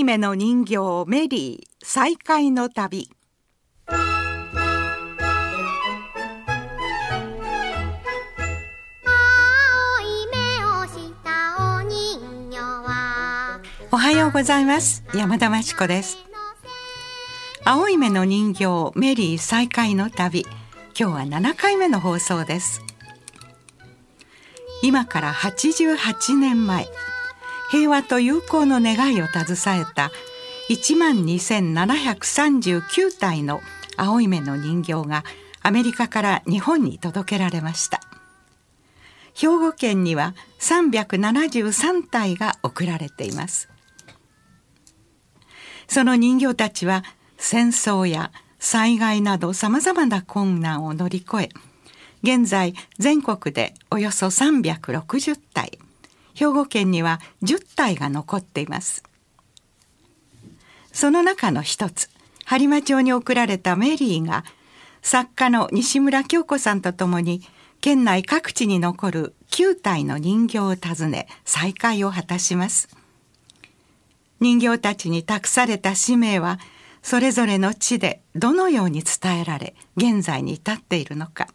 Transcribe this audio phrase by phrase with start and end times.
[0.00, 3.10] い目の人形メリー再会の旅。
[13.92, 14.12] おは。
[14.12, 15.04] ようございます。
[15.14, 16.18] 山田真知子です。
[17.64, 20.46] 青い目の人形メリー再会の旅。
[20.98, 22.80] 今日は7回目の放送です。
[24.82, 26.88] 今から88年前
[27.70, 30.10] 平和と友好の願いを携えた
[30.68, 33.60] 1万2739体の
[33.96, 35.24] 青い目の人形が
[35.62, 38.00] アメリカから日本に届けられました。
[39.34, 43.68] 兵庫県には373体が送られています。
[45.86, 47.04] その人形たちは
[47.36, 51.48] 戦争や災害などさまざまな困難を乗り越え
[52.22, 55.78] 現在全国でおよそ360体。
[56.40, 59.04] 兵庫県には10体が残っています。
[60.90, 62.08] その中の一つ
[62.46, 64.44] 播磨町に送られたメリーが
[65.02, 67.42] 作家の西村京子さんと共に
[67.82, 72.88] 県内各地に残る9体の人形を訪ね再会を果たします。
[74.40, 76.58] 人形たちに託された使命は
[77.02, 81.48] それぞれの地でどのように伝えられ現在に至っているのか。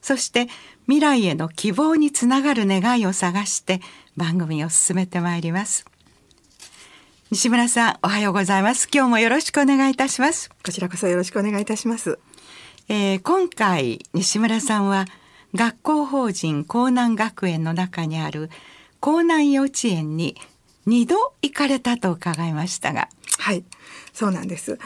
[0.00, 0.48] そして
[0.86, 3.80] 未来への希望につながる願いを探して
[4.16, 5.84] 番組を進めてまいります。
[7.30, 8.88] 西村さんおはようございます。
[8.92, 10.48] 今日もよろしくお願いいたします。
[10.64, 12.18] こちらこそよろしくお願いいたします、
[12.88, 15.04] えー、今回西村さんは
[15.54, 18.50] 学校法人江南学園の中にある
[19.06, 20.36] 江南幼稚園に
[20.88, 23.10] 二度行かれたと伺いましたが。
[23.38, 23.62] はい。
[24.14, 24.78] そうなんです。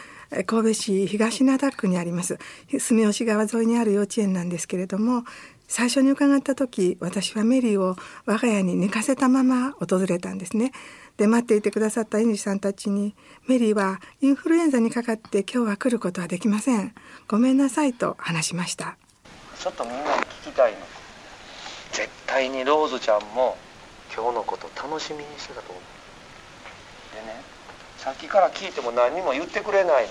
[0.46, 2.40] 神戸市東灘区にあります。
[2.76, 5.22] 住吉川沿いにある幼稚園なんですけれども
[5.68, 7.94] 最初に伺った時私はメリーを
[8.26, 10.72] 我が家に寝かせたまま訪れたんですね。
[11.18, 13.14] で待っていてくださった園児さんたちに
[13.46, 16.92] メリーはインフルエンザにかかって今日は来ることはできません。
[17.28, 18.96] ごめんなさいと話しました。
[19.56, 20.78] ちょっとみんなに聞きたいの。
[21.92, 23.56] 絶対にローズちゃんも
[24.14, 25.82] 今日のこと楽しみにしてたと思う。
[27.14, 27.40] でね
[27.98, 30.10] さっきから聞いても何にも言ってくれないの。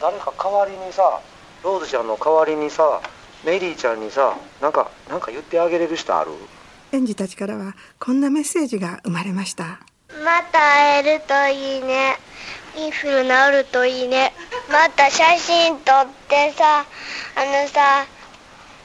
[0.00, 1.20] 誰か代わりにさ
[1.64, 3.00] ローズちゃんの代わりにさ
[3.44, 6.32] メリーちゃんにさなんかなんか言ってあげれる人ある？
[6.92, 9.80] 園児たちからはこんなメッセージが生まれました。
[10.24, 12.16] また会えるといいね。
[12.76, 14.32] インフル治るといいね。
[14.70, 18.06] また写真撮ってさあのさ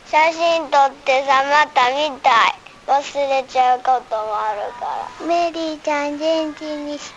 [0.06, 2.51] 写真撮ってさまた見たい
[2.88, 4.86] 忘れちゃうこともあるか
[5.22, 5.26] ら。
[5.28, 7.12] メリーちゃん元気にし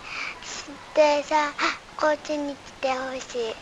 [0.71, 1.53] ってさ
[1.97, 3.55] こっちに来てほしい。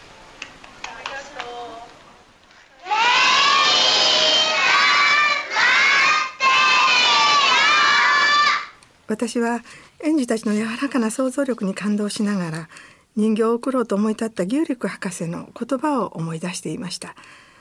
[9.09, 9.61] 私は
[10.03, 12.69] 園児たちの柔らかな想像力に感動しながら
[13.15, 17.15] 人形を送ろうと思い立った牛力博士の言葉を思い出していました。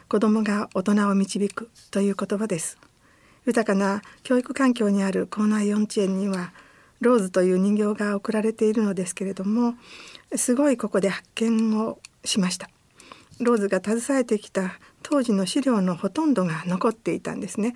[0.07, 2.77] 子供が大人を導くという言葉です
[3.45, 6.51] 豊かな教育環境にある校内幼稚園には
[6.99, 9.73] ローズという人形が送られているのですけれども
[10.35, 12.69] すごいここで発見をしました。
[13.39, 17.73] ローズが携えてきた当時の資料のほとんどが残っていたんですね。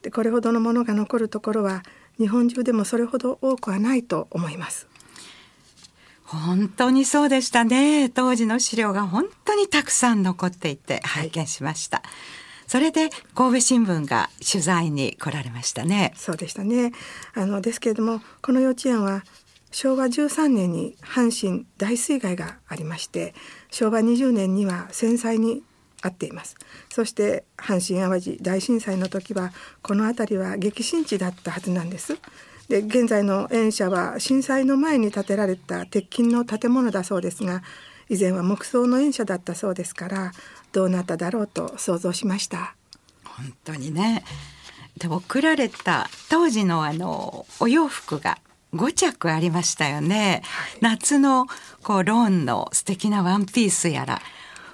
[0.00, 1.82] でこれほどのものが残るところは
[2.16, 4.88] 日本中でもそれほど多くはないと思います。
[6.24, 8.08] 本当にそうでしたね。
[8.08, 12.06] 当時の資料が本当にたくさん残っていて拝見しました、はい
[12.66, 16.12] それで神戸新聞が取材に来られましたね。
[16.16, 16.92] そうでしたね。
[17.34, 19.22] あのですけれどもこの幼稚園は
[19.70, 23.34] 昭和13年に阪神大水害がありまして
[23.70, 25.62] 昭和20年には戦災に
[26.02, 26.56] あっています。
[26.88, 32.18] そして阪神・淡路大震災の時はこの辺りは激震地だったはずなんです。
[32.68, 37.62] で現在の園舎は震災の前に建てられた鉄筋の建物だそうですが
[38.08, 40.32] 以前は木造の園舎だったそうですから
[40.72, 42.74] どうなっただろうと想像しました。
[43.24, 44.24] 本当にね。
[44.98, 48.38] で送られた当時のあのお洋服が
[48.74, 51.46] 5着ありましたよね、はい、夏の
[51.82, 54.20] こうローンの素敵なワンピースやら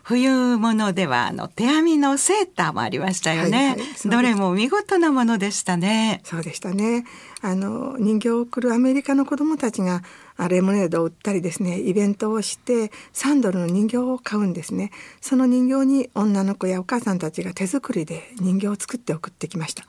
[0.05, 6.21] 冬物ではあの手編みのセーターもありましたよね、はいはい、どれも見事なものでしたね。
[6.25, 7.05] そうでしたね。
[7.41, 10.03] あの人形を送るアメリカの子どもたちが
[10.49, 14.91] レモネードを売ったりですねイベントをして3ドルの人形を買うんですね。
[15.21, 19.85] その人形に女の子やお母さんたちが手作りで人形を作って送ってきました。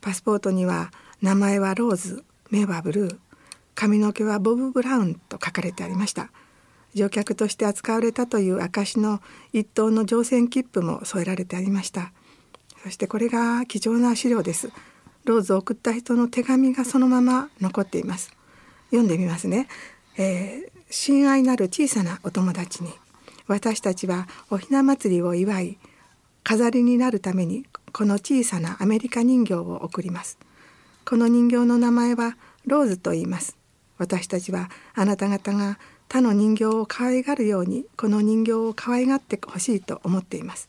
[0.00, 0.92] パスポートには
[1.22, 3.16] 名前はローズ目はブルー
[3.74, 6.30] 髪の毛はボブ・ブラウンと書かれてありました
[6.94, 9.20] 乗客として扱われたという証の
[9.52, 12.12] 一等の乗船切符も添えられてありました。
[12.82, 14.70] そしてこれが貴重な資料です。
[15.24, 18.32] ローズを送った人の手紙がそのまま残っています。
[18.90, 19.68] 読んでみますね、
[20.16, 22.92] えー、親愛なる小さなお友達に
[23.48, 25.78] 私たちはおひな祭りを祝い
[26.44, 30.38] 飾りになるためにこの小さなアメリカ人形を贈ります。
[31.04, 32.36] この人形の名前は
[32.66, 33.56] ローズと言います。
[33.98, 35.78] 私たちはあなた方が
[36.08, 40.68] 他の人形を可愛がるようにこの人形を可愛がってほしいと思っています。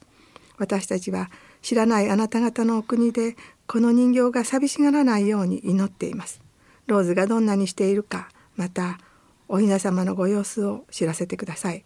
[0.57, 1.29] 私たちは
[1.61, 3.35] 知らないあなた方のお国で
[3.67, 6.41] この人形が寂しがらないように祈っています。
[6.87, 8.99] ローズがどんなにしているかまた
[9.47, 11.83] お雛様のご様子を知らせてください。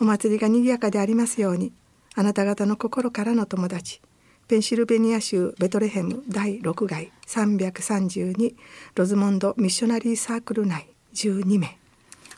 [0.00, 1.72] お祭りが賑やかでありますように
[2.14, 4.00] あなた方の心からの友達
[4.46, 8.54] ペンシルベニア州ベトレヘム第6街332
[8.94, 11.78] ロズモンドミッショナリーサークル内12名。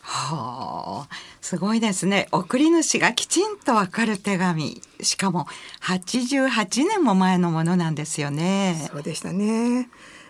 [0.03, 1.09] はあ、
[1.41, 2.29] すごいですね。
[2.33, 4.81] 送り主がきちんとわかる手紙。
[5.01, 5.47] しかも
[5.83, 8.89] 88年も前のものなんですよね。
[8.91, 9.89] そうでしたね。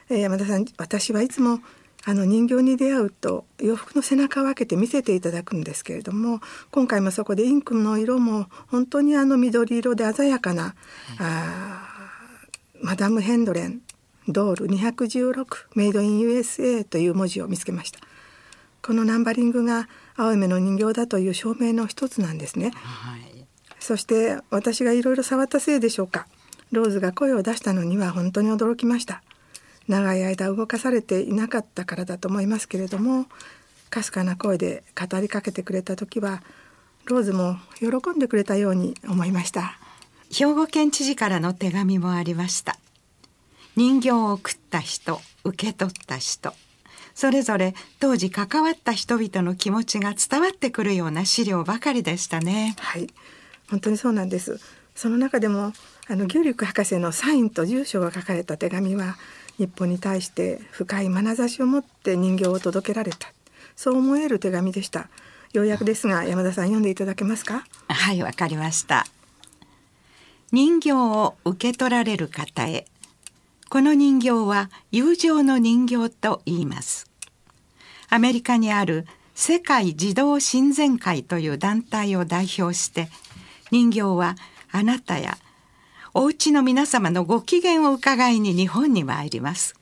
[0.08, 1.60] えー、山田さん、私はいつも
[2.04, 6.40] あの人形に出会うと洋服の背中を開けて見せていただくんですけれども
[6.70, 10.74] 今回もそこでインクの色も本当にあの緑色で鮮やかな、
[11.18, 11.86] あ
[12.80, 13.82] マダム・ヘンドレン
[14.28, 15.44] ドール216
[15.74, 18.00] メイドイン USA という文字を見つけました
[18.82, 23.46] このナンバリングが青梅の人形だという証明の一つなんですね、はい、
[23.78, 26.26] そして私がいろいろ触ったせいでしょうか。
[26.72, 29.22] ローズが声を出したのには本当に驚きました。
[29.88, 33.26] 長い間動かされていなかったからだと思いますけれども
[33.88, 36.44] かすかな声で語りかけてくれた時は
[37.06, 39.78] ローズも喜んでくれたように思いました。
[40.32, 42.78] 兵庫県知事からの手紙もありました。
[43.74, 46.52] 人形を送った人受け取った人
[47.20, 52.74] それぞれ当時関わった人々の気持ちが伝わってくるような資料ばかりでしたね。
[52.78, 53.08] はい。
[53.68, 54.58] 本当にそうなんです。
[54.94, 55.74] その中でも
[56.08, 59.18] あの牛力博士のサインと住所が書かれた手紙は
[59.58, 63.30] 日本に対して深い眼差しを持って人形を届けられた。
[63.76, 65.10] そう思える手紙でした。
[65.52, 67.66] ようやくですが山田さん読んでいただけますか？
[67.88, 69.04] はいわかりました。
[70.52, 72.86] 人形を受け取られる方へ。
[73.68, 77.09] この人形は友情の人形と言います
[78.10, 83.08] アメリカにある世界児童親善会という団体を代表して
[83.70, 84.34] 人形は
[84.72, 85.38] あなたや
[86.12, 89.76] お家の皆様のご機嫌を伺いに日本に参ります。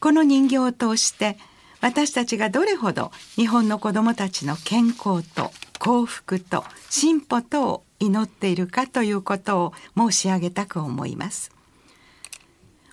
[0.00, 1.38] この人形を通して
[1.80, 11.52] 私たちがどれほど日本の子どもたちの健康と幸福と進歩とを祈っているかということを申し上げたく思います。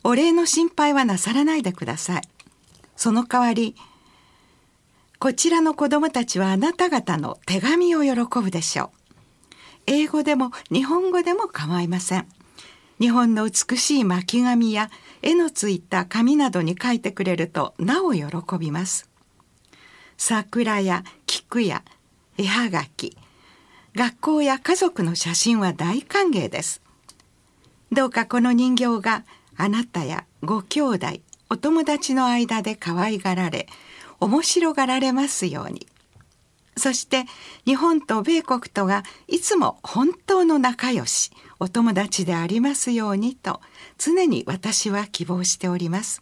[0.03, 2.21] お礼の心配はなさらないでください。
[2.95, 3.75] その代わり
[5.19, 8.89] こちらの子供たちはあなた方の手紙を喜ぶでしょう。
[9.88, 12.27] 英語でも日本語でも構いません。
[13.00, 14.89] 日本の美しい巻紙や
[15.21, 18.25] 絵のついた紙などに書いてくれるとなお喜
[18.59, 19.09] びます。
[20.17, 21.83] 桜や菊や
[22.38, 23.18] 絵はがき
[23.95, 26.81] 学校や家族の写真は大歓迎です。
[27.91, 29.23] どうかこの人形が
[29.56, 31.07] あなたやご兄弟
[31.50, 33.68] お友達の間で可愛がられ
[34.19, 35.88] 面白がられますように。
[36.77, 37.25] そして
[37.65, 43.62] 日本と米国とがいつも本当の仲良しお友達でありますようにと
[43.97, 46.21] 常に私は希望しております。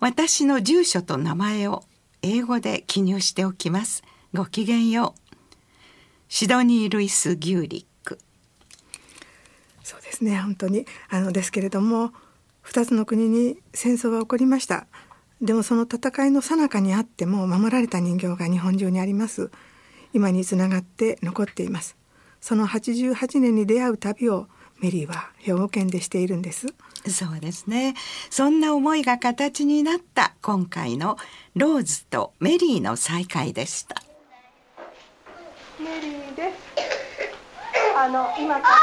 [0.00, 1.84] 私の住所と名前を
[2.22, 4.02] 英語で記入しておきます。
[4.32, 5.36] ごきげんよう。
[6.28, 8.18] シドニー・ルイス・ギューリック。
[9.82, 10.86] そうですね本当に。
[11.10, 12.12] あのですけれども
[12.64, 14.86] 2つの国に戦争は起こりました。
[15.40, 19.50] でもその戦いの最中にあっても守られた人形が日本中にあります。
[20.12, 21.96] 今につながって残っています。
[22.40, 24.48] その88年に出会う旅を
[24.80, 26.66] メリーは兵庫県でしているんです。
[27.08, 27.94] そうですね。
[28.28, 31.16] そんな思いが形になった今回の
[31.54, 34.02] ローズとメリーの再会でした。
[35.78, 36.56] メリーです。
[37.96, 38.74] あの今から。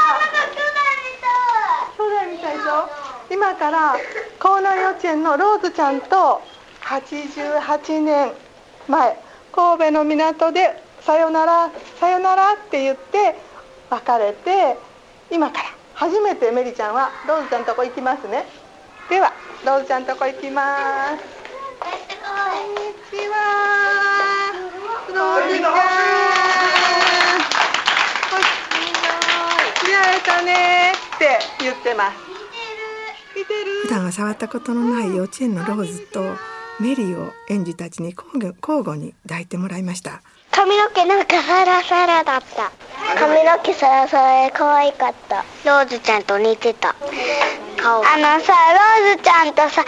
[1.96, 3.07] 兄弟みたいでしょ？
[3.30, 6.40] 今から江南幼稚園のローズちゃんと
[6.82, 8.32] 88年
[8.88, 9.16] 前
[9.52, 11.70] 神戸の港でさよなら
[12.00, 13.36] さよならって言って
[13.90, 14.78] 別れて
[15.30, 18.44] 今から初めてメリちゃんはローズちゃんとこ行きますね。
[19.10, 19.32] では
[19.64, 21.24] ローズちゃんとこ行きます。
[21.80, 24.52] こんにちは。
[25.08, 26.48] ローズちゃん。
[30.16, 32.37] えたねって言ってます
[33.82, 36.22] 普段は触ったことのない幼稚園のローズと
[36.80, 40.22] メリーを園児たちに交互に抱いてもらいました。
[40.50, 42.72] 髪の毛なんかサラサラだった。
[43.18, 45.44] 髪の毛サラサラで可愛かった。
[45.64, 46.94] ローズちゃんと似てた。
[47.76, 48.52] 顔あのさ
[49.06, 49.84] ローズちゃんとさ違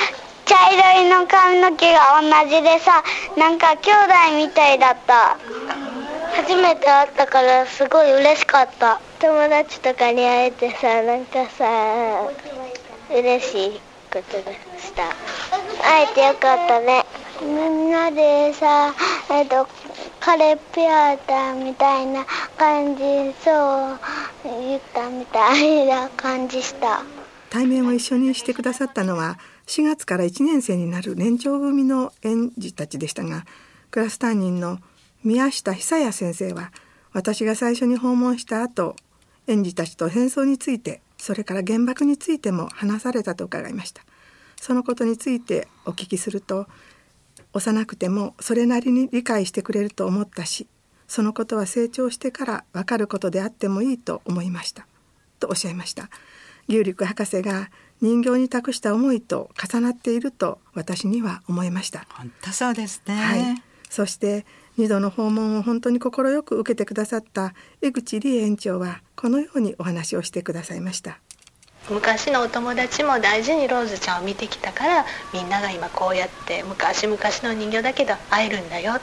[0.51, 3.05] 茶色いの髪の毛が同じでさ
[3.37, 5.39] なんか兄弟みたいだった。
[6.35, 9.01] 初めて会ったからすごい嬉しかった。
[9.21, 12.31] 友達とかに会えてさなんかさ
[13.11, 13.81] 嬉しい
[14.13, 15.09] ことでした。
[15.83, 17.05] 会えてよかったね。
[17.43, 18.95] みんなでさ
[19.31, 19.67] えっと
[20.21, 22.25] カレーピアータみたいな
[22.57, 23.03] 感じ
[23.43, 23.99] そう
[24.45, 27.03] 言ったみたいな感じした。
[27.51, 33.45] 対面を一緒にしてくださったのは4月から1年生になる年長組の園児たちでしたが
[33.91, 34.79] クラス担任の
[35.25, 36.71] 宮下久也先生は
[37.13, 38.95] 私が最初に訪問した後
[39.49, 44.03] 園児たちと戦争についてそれから原爆についても話されたと伺いました。
[44.61, 46.67] そのことについてお聞きすると
[47.53, 50.69] 幼くてもそれなりに理解してくれると思ったし
[51.09, 54.87] そのことは成長してから分かることであってもいいと思いました。
[55.41, 56.09] とおっしゃいました。
[56.69, 62.07] 牛陸博士が人形に託した思いと重なっていると私には思いました。
[62.11, 64.47] 本当そうですね、はい、そして
[64.81, 66.11] 2度の訪問を本当に快
[66.43, 71.19] く受けてくださった江口理恵園長はこのようにお話をしてくださいました
[71.91, 78.95] 昔のお友達も大事にローズちゃんを見てきたからみんなが今こうやって昔々の人形だけど会えるんだよ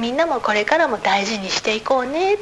[0.00, 2.38] みんなもこれからも大事にしていこうねっ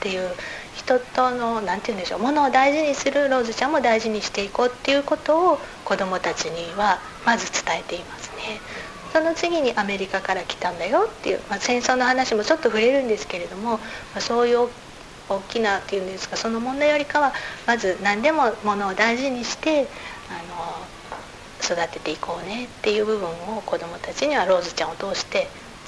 [0.00, 0.28] ていう
[0.74, 8.60] 人との何て言うんでしょうものを大事にするローズちゃんも大事にしていこうっていうことを子どもたちにはまず伝えていますね。
[9.14, 13.78] その次にアメリカから来たんだよっていう、まあ、戦争の話もちょっと触れるんですけれども、ま
[14.16, 14.68] あ、そういう
[15.28, 17.32] 大きなっていうんですかその問題よりかは
[17.64, 19.86] まず何でもものを大事にして
[20.30, 25.46] あの育てていこうねっていう部分を子どもたちにはローズちゃんを通して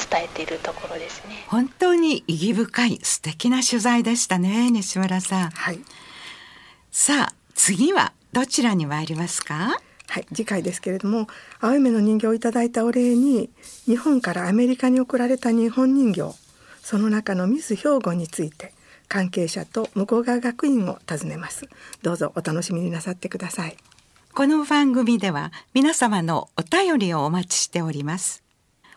[0.09, 1.45] 伝えているところですね。
[1.49, 5.81] 本当に意義深い素敵な取材でしたね西村さん、はい、
[6.93, 9.81] さあ次はどちらに参りますか？
[10.09, 11.27] はい、次回ですけれども
[11.61, 13.51] 青い目の人形をいただいたお礼に
[13.85, 16.35] 日本からアメリカに送られた日本人形
[16.83, 18.73] その中のミス兵庫について
[19.09, 21.69] 関係者と向こう側学院を訪ねます。
[22.03, 23.77] どうぞお楽しみになさってください。
[24.35, 28.43] この番組では皆様のお便りをお待ちしております。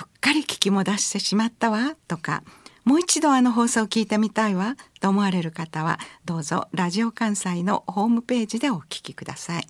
[0.00, 2.43] うっかり聞き戻してしまったわとか
[2.85, 9.67] もう一度あの放送を聞いてみたいわと思われる方はどうぞラジオ関西のホームページでお聞きください。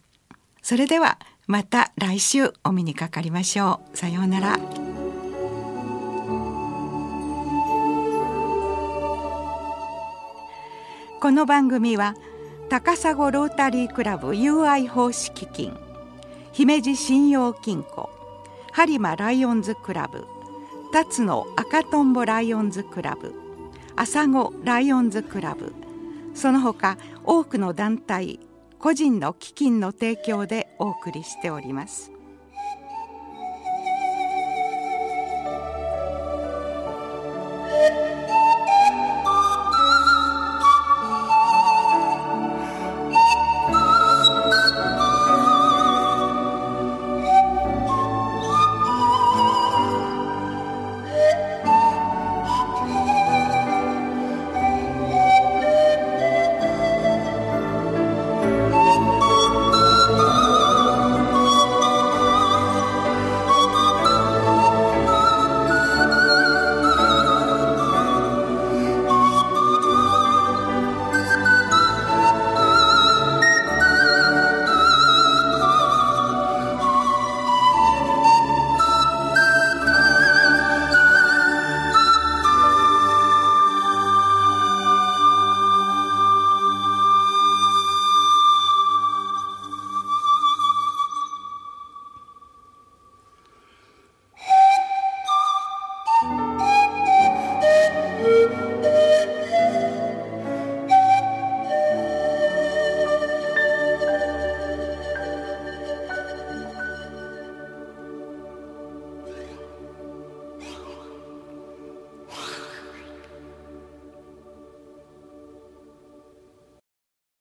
[0.63, 3.97] それではまた来週お目にかかりましょう。
[3.97, 4.59] さようなら。
[11.21, 12.15] この番組は
[12.69, 15.77] 高砂ロータリークラブ UI 奉仕基金
[16.53, 18.18] 姫路信用金庫
[18.79, 20.25] 播磨ライオンズクラブ
[20.93, 23.35] 辰野赤とんぼライオンズクラブ
[23.97, 25.75] 朝子ライオンズクラブ
[26.33, 28.39] その他多くの団体
[28.79, 32.13] 個人の基金の提供でお送りしております。